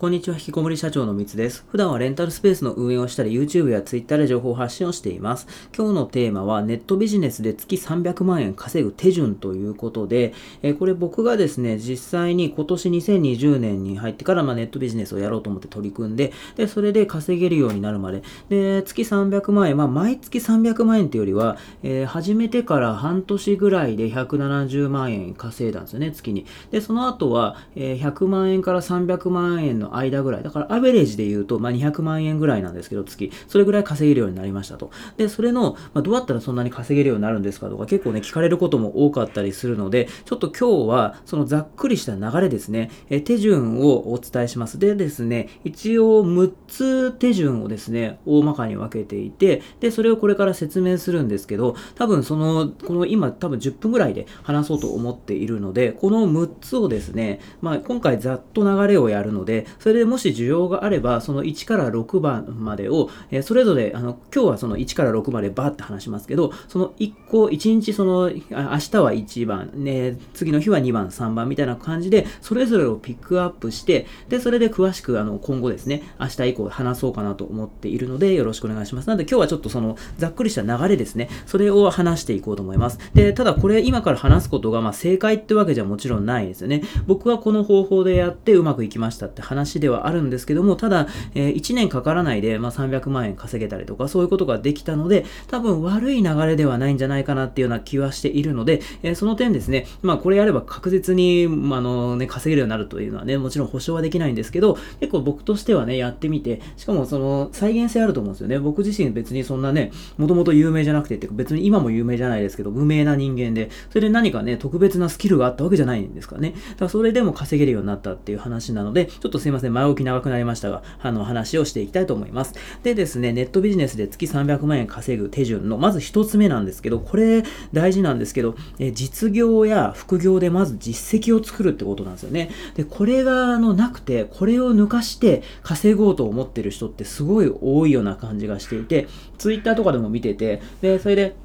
[0.00, 1.62] こんにちは、引きこもり社長のみつです。
[1.68, 5.46] 普段はレンタルスペースの運営をしたり、YouTube や Twitter で情報発信をしています。
[5.76, 10.32] 今日のテーマは、ネットビジネスで月300万円稼ぐ手順ということで、
[10.62, 26.46] えこれ僕がですね、実際に今年2020年に入ってから、まあ、ネットビジネスをやろうと思って取り組んで、で、それで稼げるようになるまで、で、月300万円、まあ、毎月300万円っていうよりは、えー、始めてから半年ぐらいで170万円稼いだんですよね、月に。
[26.70, 30.42] で、その後は、えー、100万円から300万円の間ぐらい。
[30.42, 33.32] だからアベレージで言うと、まあ、200万円ぐらいなんですけど、月。
[33.48, 34.90] それぐらい稼げるようになりましたと。
[35.16, 44.78] で、それの、まあ、どうやったらそんなに稼げるようになるんですかとか、結構ね、聞かれることも多かったりするので、ちょっと今日は、そのざっくりした流れですね、え手順をお伝えします。
[44.78, 79.08] でですね、一応6つ手順をですね、大まかに分けていて、で、それをこれから説明するんですけど、多分その、この今多分10分ぐらいで話そうと思っているので、この6つをですね、まあ今回ざっと流れをやるので、それでもし需要があれば、その1から6番までを、え、それぞれ、あの、今日はその1から6までバーって話しますけど、その1個、1日その、明日は1番、ね、次の日は2番、3番みたいな感じで、それぞれをピックアップして、で、それで詳しく、あの、今後ですね、明日以降話そうかなと思っているので、よろしくお願いします。
[79.08, 82.98] なので今日はちょっとその、ざっくりした流れですね、それを話していこうと思います。
[83.14, 86.82] で、ただこれ今から話すことが、まあ、正解ってわけじゃもちろんないですよね。
[87.06, 108.58] 僕はこの方法でやってうまくいきましたって話ではあるんですけども、ただ、えー、1年かからないで、まあ、300万円稼げたりとか、そういうことができたので、多分悪い流れではないんじゃないかなっていうような気はしているので、えー、その点ですね、まあ、これやれば確実に、まあのね、稼げるようになるというのはね、もちろん保証はできないんですけど、結構僕としてはね、やってみて、しかもその、再現性あると思うんですよね。
[108.58, 116.50] 僕自身別にそんなね、もともと有名じゃなくてっていうか、別に今も有名じゃないですけど、無名な人間で、それで何かね、特別なスキルがあったわけじゃないんですかね。
[116.50, 122.54] だからそれでも稼げるようになったっていう話なので、ちょっとません、前置き長くなりましたが、あの、話をしていきたいと思います。
[122.82, 127.42] でですね、ネットビジネスで月300万円稼ぐ手順の、まず1つ目なんですけど、これ
[127.72, 132.50] 大事なんですけど、え実業や副業でまず実績を作るってことなんですよね。
[132.74, 139.08] で、これがあのなくて、これを抜かして稼ごうと思ってる人ってすごい多いような感じがしていて、
[139.38, 141.36] Twitter とかでも見てて、で、それで、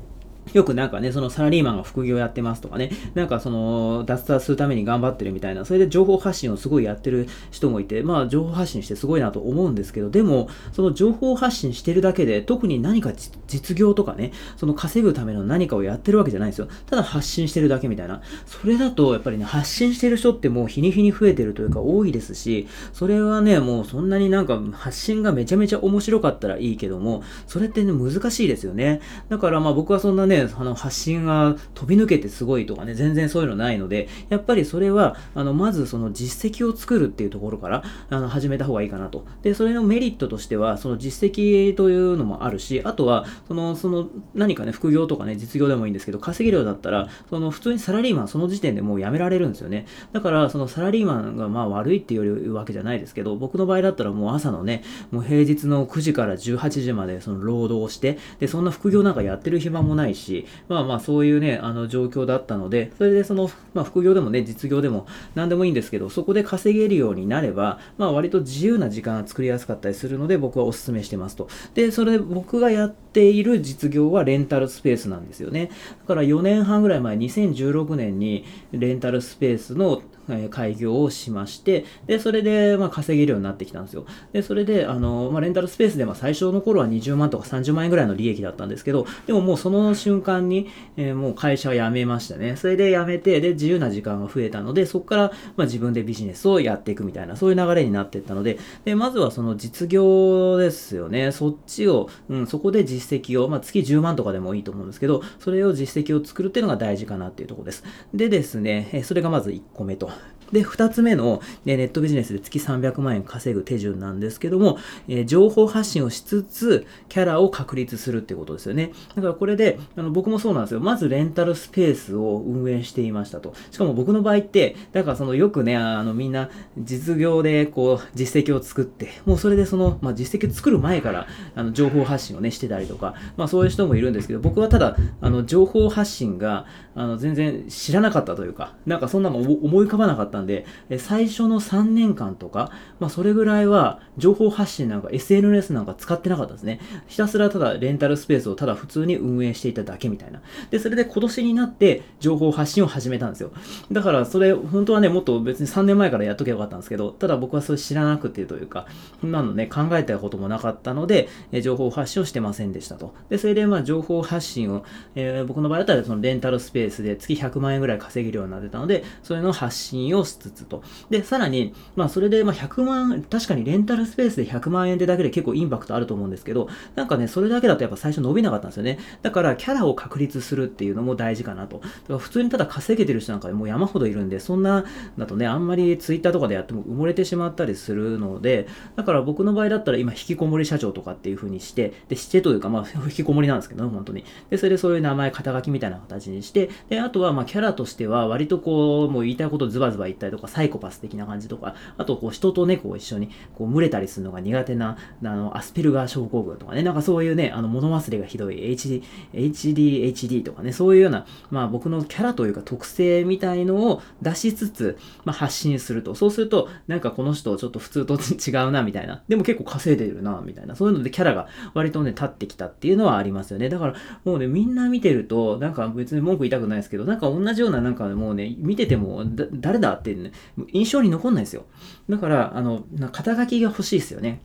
[0.53, 13.11] よくなんかね、そのサラリーマンが副業やってますとかね、なんかその脱サするために頑張ってるみたいな、それで情報発信をすごいやってる人もいて、まあ情報発信してすごいなと思うんですけど、でも、その情報発信してるだけで、特に何か
[13.47, 16.67] 実業とかね、その稼ぐための何かをやってるわけじゃないんですよ。
[16.85, 18.21] ただ発信してるだけみたいな。
[18.45, 29.01] それだと、やっぱりね、発信してる人ってもう日に日に増えてるというか多いですし、それはね、もうそんなになんか発信がめちゃめちゃ面白かったらいいけども、それってね、難しいですよね。
[29.29, 39.25] だからまあ僕はそんなね、あの発信が飛び抜けてすごいとかね、全然そういうのないので、やっぱりそれは、あの、まずその実績を作るっていうところから、あの、始めた方がいいかなと。
[39.41, 49.85] で、それのメリットとしては、その実績というのもあるし、あとは、その、その、何かね、副業とかね、実業でもいいんですけど、稼げるようだったら、その、普通にサラリーマンその時点でもう辞められるんですよね。
[50.11, 71.47] だから、そのサラリーマンがまあ悪いっていうわけじゃないですけど、僕の場合だったらもう朝のね、もう平日の9時から18時までその労働して、で、そんな副業なんかやってる暇もないし、しまあまあそういうね、あの状況だったので、それでその、まあ副業でもね、実業でも何でもいいんですけど、そこで稼げるようになれば、まあ割と自由な時間が作りやすかったりするので、僕はお勧めしてますと。
[71.73, 75.69] で、それで僕がやっている実業はレンタルスペースなんですよね。
[76.01, 84.05] だから4年半ぐらい前、2016年にレンタルスペースのえ開業をしまして、で、それで、まあ、稼げるようになってきたんですよ。
[84.33, 92.55] で、それで、あの、まあ、レンタルスペースで、まあ、最初の頃は20万とか30万円ぐらいの利益だったんですけど、でももうその瞬間に、えー、もう会社を辞めましたね。
[92.55, 95.23] それで辞めて、で、自由な時間が増えたので、そこから、
[95.55, 101.31] まあ、自分でビジネスをやっていくみたいな、そういう流れになっていったので、で、まずはその実業ですよね。
[101.31, 107.83] そっちを、うん、そこで実績を、まあ、月10万とかでもいいと思うんですけど、それを実績を作るっていうのが大事かなっていうところです。
[108.13, 110.09] でですね、えそれがまず1個目と。
[110.51, 114.77] で、二つ目の、ね、ネットビジネスで月300万円稼ぐ手順なんですけども、
[115.07, 118.91] えー、情報発信をしつつ、キャラを確立するってことですよね。
[119.15, 120.79] だからこれで、あの僕もそうなんですよ。
[120.79, 123.53] まずレンタルスペースを運営していましたと。
[123.71, 136.65] しかも僕の場合って、だからそのよくね、あのみんな実業でこう実績を作って、もうそれでその、まあ、実績作る前からあの情報発信をね、してたりとか、まあそういう人もいるんですけど、僕はただ、あの情報発信が、
[136.95, 140.65] あの、全然知らなかったというか、なんかそんなの思い浮かばなかったんで、
[140.97, 146.79] 最初の3年間とか、まあ、それぐらいは、情報発信なんか SNS なんか使ってなかったですね。
[147.07, 150.41] ひたすらただレンタルスペースをただ普通に運営していただけみたいな。
[150.71, 153.51] で、それで今年になって情報発信を始めたんですよ。
[153.91, 158.87] だからそれ、本当はね、もっと別に3年前からやっとけばよかったんですけど、ただ僕はそれ知らなくてというか、
[159.19, 163.13] そんなのね、考えたこともなかったので、え情報発信をしてませんでしたと。
[163.29, 170.83] で、それでまあ情報発信を、えー、僕の場合だったらそのレンタルスペースで月100万円ぐらい稼げるようになってたので、それの発信をしつつと。
[171.09, 178.99] で、さらに、まあそれでまあ100万、確かにレンタルスペースで100万円でだけで結構インパクトあると思うんですけど、なんかね、それだけだとやっぱ最初伸びなかったんですよね。
[179.21, 181.77] だからキャラを確立するっていうのも大事かなと。
[181.77, 184.85] だから普通にただ稼げてる人なんかもう山ほどいるんで、そんな
[185.17, 194.23] だとね、あんまりツイッターとかでやっても埋もれてしまったりするので、だから僕の場合だったら今引きこもり社長とかっていう風にして、で、してというかまあ引きこもりなんですけど、本当に。
[194.49, 216.15] で、それでそういう名前、肩書きみたいな形にして、で、あとはまあキャラとしては割とこう、もう言いたいことズバズバ言ったりとか、サイコパス的な感じとか、あとこう人と猫を一緒にこう群れたりするのが苦手な、あの、アスペルガー症候群とかね、なんかそういうね、あの、物忘れがひどい HD、HDHD とかね、そういうような、まあ僕のキャラというか特性みたいのを出しつつ、まあ発信すると。
[216.15, 219.23] そうすると、なんかこの人ちょっと普通と違うな、みたいな。
[219.27, 220.75] でも結構稼いでるな、みたいな。
[220.75, 223.69] そういうのでキャラが割とね、立ってきたっていうのはありますよね。
[223.69, 229.23] だからもうね、みんな見てると、なんか別に文句言いたくないですけど、なんか同じような、なんかもうね、見てても、
[229.53, 230.31] 誰だって、ね、
[230.71, 231.65] 印象に残んないですよ。
[232.09, 234.41] だから、あの、肩書きが欲しいですよね。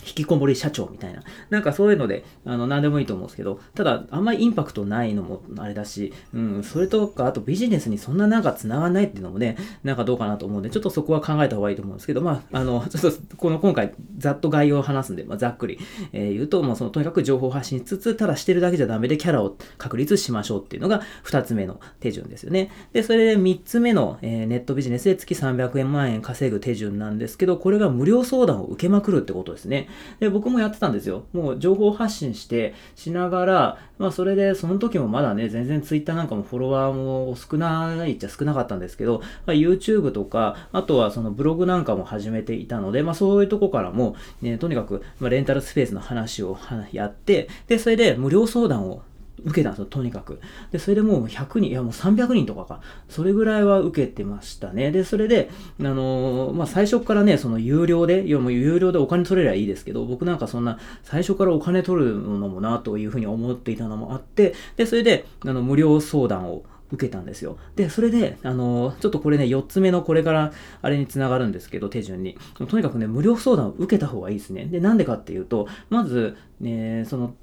[0.00, 1.22] 引きこもり社長みたいな。
[1.50, 15.78] なんかそういうので、あの、何でもいいと思うんですけど、ただ、あんまりインパクトないのもあれだし、うん、それとか、あとビジネスにそんななんか繋がらないっていうのもね、なんかどうかなと思うんで、ちょっとそこは考えた方がいいと思うんですけど、まあ、あの、 ちょっと、この今回、ざっと概要を話すんで、まあ、ざっくり、
[16.12, 22.70] えー、言うと、もうその、とにかく情報発信しつつ、ただしてるだけじゃダメでキャラを確立しましょうっていうのが、二つ目の手順ですよね。
[22.92, 29.77] で、それで三つ目の、えー、ネットビジネスで月300円万円稼ぐ手順なんですけど、これが無料相談を受けまくるってことですね。
[30.18, 31.24] で、僕もやってたんですよ。
[31.32, 46.58] もう情報発信して、しながら、まあそれで、その時もまだね、全然 Twitter なんかもフォロワーも少ないっちゃ少なかったんですけど、まあ、YouTube とか、あとはそのブログなんかも始めていたので、まあそういうとこからも、ね、とにかく、まあ、レンタルスペースの話を
[46.92, 49.02] やって、で、それで無料相談を
[49.44, 50.40] 受けたんですよ、とにかく。
[50.72, 54.90] で、それでもう100人、いやもう300人とかか、それぐらいは受けてましたね。
[54.90, 55.50] で、それで、
[55.80, 67.58] あのー、まあ、最初からね、その有料で、いやもう有料でお金取れりゃいいですけど、僕なんかそんな、最初からお金取るのもな、というふうに思っていたのもあって、で、それで、あの、無料相談を、受けたんですよ。
[67.76, 72.38] で、それで、あのちょっとこれね、4つ目のこれからあれにつながるんですけど、手順に。
[72.68, 74.64] とにかくね、無料相談を受けた方がいいですね。
[74.66, 77.34] で、なんでかっていうと、まず、ね、その、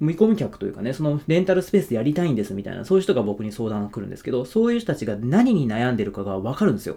[0.00, 6.96] 見込み客というかね、そのレンタルスペースでやりたいんですみたいな、そういう人が僕に相談が来るんですけど、そういう人たちが何に悩んでるかがわかるんですよ。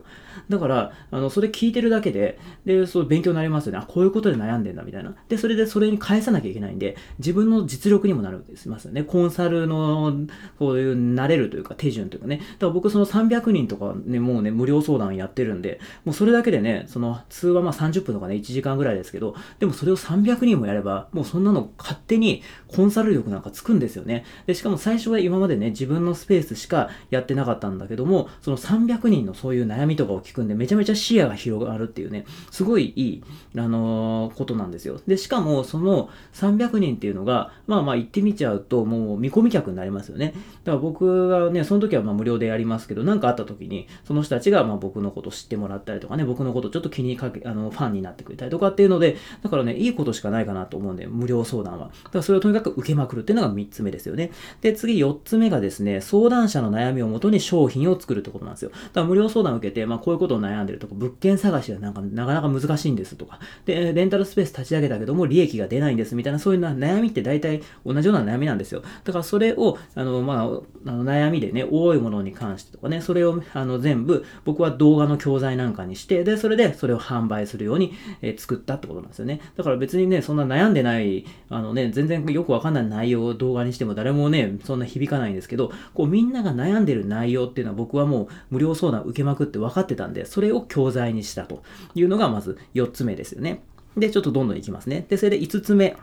[0.50, 3.80] だから、あの、それ聞いてるだけで、で、そう勉強になりますよね。
[3.80, 5.16] あ、こういうことで悩んでんだみたいな。
[5.28, 9.04] で、それでそれに返さなきゃいけないんで、自分の実力にもなるんですますよね。
[9.04, 10.16] コンサルの、
[10.58, 12.38] こういう、慣れるというか、手順というかね。
[12.38, 24.26] だから僕その300人とかね、もうね、無料相談やってるんで、もうそれだけでね、その通話まあ30分とかね、1時間ぐらいですけど、でもそれを300人もやれば、もうそんなの勝手にコンサル力なんかつくんですよね。
[24.46, 33.24] で、しかも最初は今までね、自分のスペースしかやってなかったんだけども、その300人のそういう悩みとかを聞くんで、めちゃめちゃ視野が広がるっていうね、すごいいい、
[33.58, 35.00] あのー、ことなんですよ。
[35.08, 40.34] で、しかも、その300人っていうのが、まあまあ言ってみちゃうと、もう見込み客になりますよね。
[40.64, 51.88] だから僕がね、その時はま無料でやりますけど、なんかあった時に、その人たちがま僕のこと知ってもらったりとかね、僕のことちょっと気にかけ、あの、ファンになってくれたりとかっていうので、だからね、いいことしかないかなと思うんで、無料相談は。
[51.88, 54.32] だからそれをとにかく受けまくるっていうのが3つ目ですよね。
[54.62, 58.72] で、次4つ目がですね、相談者の悩みをもとに商品を作るってことなんですよ。
[58.72, 68.84] だから無料相談を受けて、まあこういうことを悩んでるとか、物件探しがなんかなかなか難しいんですとか、で、レンタルスペース立ち上げたけども利益が出ないんですみたいな、そういうな悩みって大体同じような悩みなんですよ。
[69.04, 70.44] だからそれを、あの、まあ、
[70.86, 79.40] あの悩みでね、多いものに関してとかね、それをあの全部僕は動画の教材なんかにして、で、それでそれを販売するように、えー、作ったってことなんですよね。
[79.56, 93.62] だから別にね、そんな悩んでない、あのね、全然よくわかんない内容を動画にしても誰もね、そんな響かないんですけど、こうみんなが悩んでる内容っていうのは僕はもう無料相談受けまくって分かってたんで、それを教材にしたというのがまず4つ目ですよね。
[93.98, 95.06] で、ちょっとどんどんいきますね。
[95.08, 95.96] で、それで5つ目。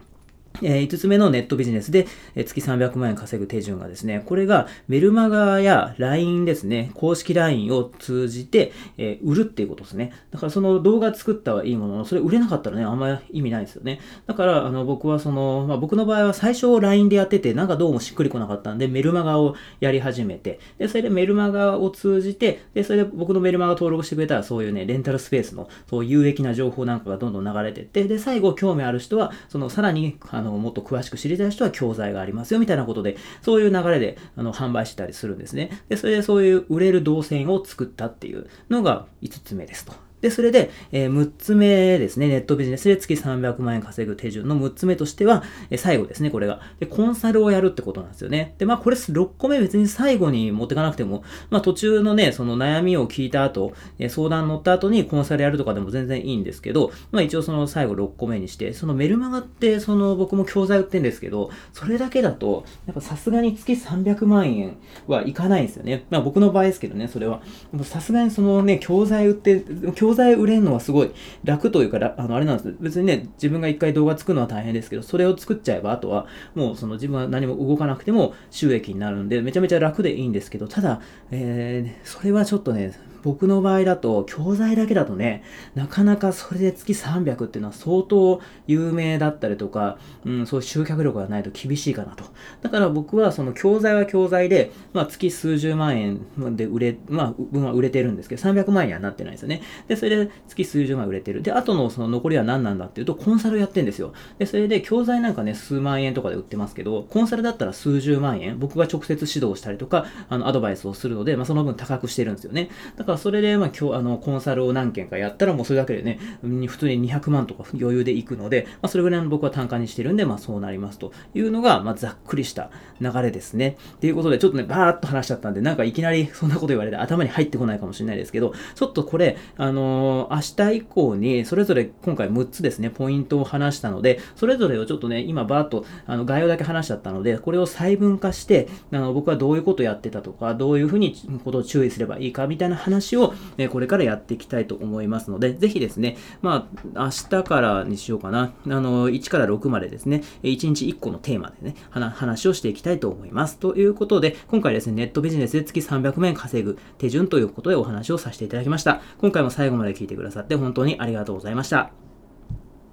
[0.63, 10.13] え5つ目のネットビジネスで、え月300万円稼ぐ手順がですね、これがメルマガや LINE ですね、公式 LINE を通じて、え売るっていうことですね。
[10.31, 14.01] だからその動画作ったはいいものの、それ売れなかったらね、あんまり意味ないですよね。
[14.27, 35.71] だから、あの、僕はその、まあ、僕の場合は最初 LINE でやってて、なんかどうもしっくりこなかったんで、メルマガをやり始めて、で、それでメルマガを通じて、で、それで僕のメルマガ登録してくれたら、そういうね、レンタルスペースの、そう有益な情報なんかがどんどん流れてって、で、最後興味ある人は、そのさらに、あの、もっと詳しく知りたい人は教材がありますよみたいなことで、そういう流れであの販売したりするんですね。
[35.89, 39.93] で、それでそういう売れる動線を作ったっていうのが5つ目ですと。
[40.21, 42.29] で、それで、えー、6つ目ですね。
[42.29, 46.61] ネットビジネスで月300万円稼ぐ手順の6つ目としては、えー、最後ですね、これが。
[46.79, 48.55] で、コンサルをやるってことなんですよね。
[48.59, 66.05] で、まあ、これ6個目別に最後に持ってかなくても、まあ、途中のね、その悩みを聞いた後、えー、相談乗った後にコンサルやるとかでも全然いいんですけど、まあ、一応その最後6個目にして、そのメルマガって、その僕も教材売ってんですけど、それだけだと、やっぱさすがに月300万円はいかないんですよね。
[66.11, 67.43] まあ、僕の場合ですけどね、それは。
[67.85, 71.11] さすがにそのね、教材売って、教材売れるのはすごい
[71.45, 72.77] 楽というか、あの、あれなんです。
[72.81, 81.01] 別にね、自分が一回動画作るのは大変ですけど、それを作っちゃえば、あとは、もうその自分は何も動かなくても収益になるんで、めちゃめちゃ楽でいいんですけど、ただ、
[81.31, 85.43] えー、それはちょっとね、僕の場合だと、教材だけだとね、
[85.75, 92.25] なかなかそれで月300っていうのは相当有名だったりとか、うん、そういう集客力がないと厳しいかなと。
[92.63, 99.63] だから僕はその教材は教材で、まあ月数十万円で売れ、まあ分は売れてるんですけど、300万円にはなってないですよね。
[99.89, 101.43] で、それで月数十万売れてる。
[101.43, 104.13] で、あとのその残りは何なんだっていうと、コンサルやってんですよ。
[104.39, 112.71] で、それで教材なんかね、数万円とかで売ってますけど、コンサルだったら数十万円、僕が直接指導したりとか、あの、アドバイスをするので、まあその分高くしてるんですよね。
[112.97, 123.77] だからそれで、まあ今日、あの、コンサルを何件かやったらもうそれだけでね、普通に200万とか余裕でいくので、まあそれぐらいの僕は単価にしてるんで、まあそうなりますというのが、まあざっくりした流れですね。
[124.01, 141.15] ということで、ちょっとね、バーっと話しちゃったんで、なんかいきなりそんなこと言われて頭に入ってこないかもしれないですけど、ちょっとこれ、あのー、明日以降に、それぞれ今回6つですね、ポイントを話したので、それぞれをちょっとね、今バーっとあの概要だけ話しちゃったので、これを細分化して、あの僕はどういうことやってたとか、どういうふうに
[141.45, 153.59] ことを注意すればいいかみたいな話を、えこれからやっていきたいと思いますので、ぜひですね、まあ、明日からにしようかな、あの、1から6までですね、1日1個のテーマでね、話をしていきたいと思います。
[153.59, 159.01] ということで、今回ですね、ネットビジネスで月300万円稼ぐ手順ということでお話をさせていただきました。
[159.19, 162.10] 今回も最後まで聞いてくださって本当にありがとうございました。